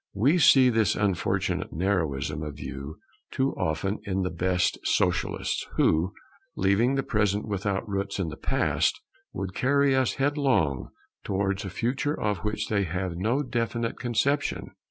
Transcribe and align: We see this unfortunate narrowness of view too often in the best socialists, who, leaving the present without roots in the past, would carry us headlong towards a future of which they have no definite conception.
We 0.15 0.39
see 0.39 0.71
this 0.71 0.95
unfortunate 0.95 1.71
narrowness 1.71 2.31
of 2.31 2.55
view 2.55 2.97
too 3.29 3.51
often 3.53 3.99
in 4.03 4.23
the 4.23 4.31
best 4.31 4.79
socialists, 4.83 5.67
who, 5.75 6.11
leaving 6.55 6.95
the 6.95 7.03
present 7.03 7.47
without 7.47 7.87
roots 7.87 8.17
in 8.19 8.29
the 8.29 8.35
past, 8.35 8.99
would 9.31 9.53
carry 9.53 9.95
us 9.95 10.15
headlong 10.15 10.89
towards 11.23 11.65
a 11.65 11.69
future 11.69 12.19
of 12.19 12.39
which 12.39 12.67
they 12.67 12.85
have 12.85 13.15
no 13.15 13.43
definite 13.43 13.99
conception. 13.99 14.71